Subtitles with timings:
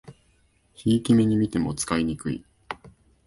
[0.73, 2.43] ひいき目にみても使いにくい